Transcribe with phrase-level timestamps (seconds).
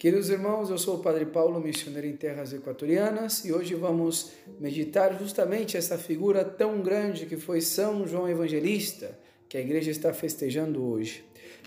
[0.00, 5.18] Queridos irmãos, eu sou o Padre Paulo, missionário em terras equatorianas, e hoje vamos meditar
[5.18, 10.82] justamente essa figura tão grande que foi São João Evangelista, que a igreja está festejando
[10.82, 11.22] hoje.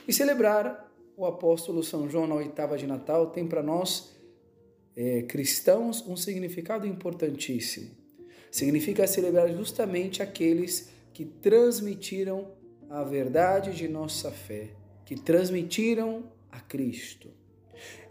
[0.08, 4.16] E celebrar o apóstolo São João na oitava de Natal tem para nós,
[4.96, 7.92] é, cristãos, um significado importantíssimo.
[8.50, 12.48] Significa celebrar justamente aqueles que transmitiram
[12.90, 14.72] a verdade de nossa fé,
[15.06, 17.43] que transmitiram a Cristo.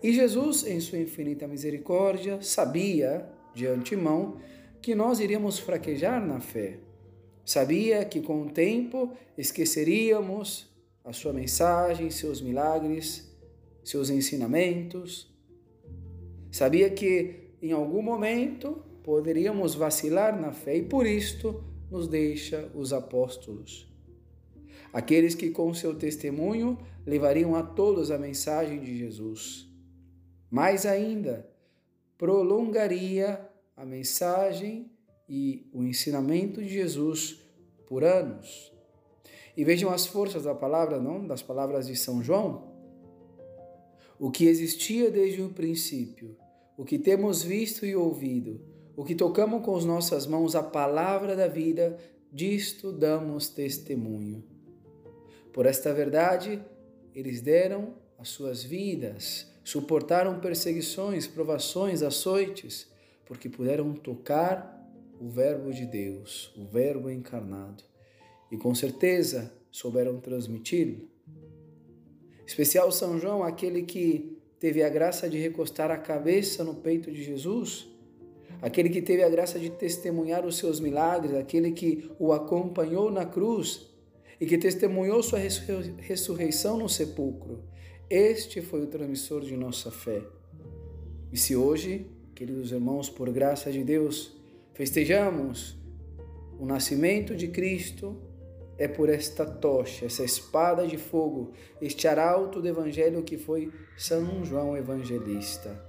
[0.02, 4.38] E Jesus, em sua infinita misericórdia, sabia de antemão
[4.80, 6.78] que nós iríamos fraquejar na fé.
[7.44, 10.70] Sabia que com o tempo esqueceríamos
[11.04, 13.30] a sua mensagem, seus milagres,
[13.84, 15.32] seus ensinamentos.
[16.50, 22.92] Sabia que em algum momento poderíamos vacilar na fé e por isto nos deixa os
[22.92, 23.91] apóstolos.
[24.92, 29.66] Aqueles que com seu testemunho levariam a todos a mensagem de Jesus.
[30.50, 31.48] Mais ainda,
[32.18, 34.90] prolongaria a mensagem
[35.28, 37.40] e o ensinamento de Jesus
[37.86, 38.72] por anos.
[39.56, 41.26] E vejam as forças da palavra, não?
[41.26, 42.70] Das palavras de São João.
[44.18, 46.36] O que existia desde o princípio,
[46.76, 48.60] o que temos visto e ouvido,
[48.96, 51.98] o que tocamos com as nossas mãos, a palavra da vida,
[52.30, 54.44] disto damos testemunho.
[55.52, 56.62] Por esta verdade,
[57.14, 62.90] eles deram as suas vidas, suportaram perseguições, provações, açoites,
[63.26, 64.80] porque puderam tocar
[65.20, 67.84] o Verbo de Deus, o Verbo encarnado,
[68.50, 71.08] e com certeza souberam transmiti-lo.
[72.46, 77.22] Especial São João, aquele que teve a graça de recostar a cabeça no peito de
[77.22, 77.88] Jesus,
[78.60, 83.26] aquele que teve a graça de testemunhar os seus milagres, aquele que o acompanhou na
[83.26, 83.91] cruz
[84.42, 87.62] e que testemunhou sua ressurreição no sepulcro.
[88.10, 90.20] Este foi o transmissor de nossa fé.
[91.30, 94.36] E se hoje, queridos irmãos, por graça de Deus,
[94.74, 95.78] festejamos
[96.58, 98.20] o nascimento de Cristo,
[98.76, 104.44] é por esta tocha, essa espada de fogo, este arauto do Evangelho que foi São
[104.44, 105.86] João Evangelista.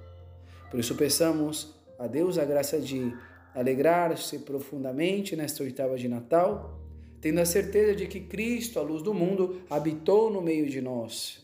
[0.69, 3.11] Por isso peçamos a Deus a graça de
[3.55, 6.82] alegrar-se profundamente nesta oitava de Natal
[7.23, 11.41] tendo a certeza de que Cristo, a luz do mundo, habitou no meio de nós.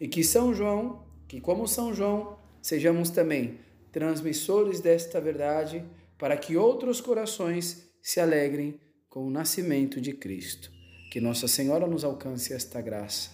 [0.00, 3.60] E que São João, que como São João, sejamos também
[3.92, 5.84] transmissores desta verdade,
[6.18, 10.72] para que outros corações se alegrem com o nascimento de Cristo.
[11.12, 13.30] Que Nossa Senhora nos alcance esta graça.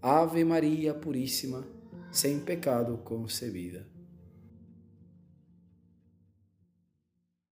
[0.00, 1.66] Ave Maria Puríssima,
[2.12, 3.95] sem pecado concebida.